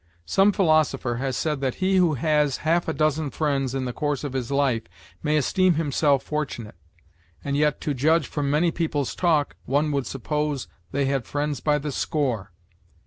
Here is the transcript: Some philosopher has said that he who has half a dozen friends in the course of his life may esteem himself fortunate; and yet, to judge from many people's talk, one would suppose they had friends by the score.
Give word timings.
Some 0.25 0.51
philosopher 0.51 1.17
has 1.17 1.37
said 1.37 1.61
that 1.61 1.75
he 1.75 1.97
who 1.97 2.15
has 2.15 2.57
half 2.65 2.87
a 2.87 2.93
dozen 2.93 3.29
friends 3.29 3.75
in 3.75 3.85
the 3.85 3.93
course 3.93 4.23
of 4.23 4.33
his 4.33 4.49
life 4.49 4.81
may 5.21 5.37
esteem 5.37 5.75
himself 5.75 6.23
fortunate; 6.23 6.73
and 7.43 7.55
yet, 7.55 7.79
to 7.81 7.93
judge 7.93 8.25
from 8.25 8.49
many 8.49 8.71
people's 8.71 9.13
talk, 9.13 9.55
one 9.65 9.91
would 9.91 10.07
suppose 10.07 10.67
they 10.91 11.05
had 11.05 11.27
friends 11.27 11.59
by 11.59 11.77
the 11.77 11.91
score. 11.91 12.51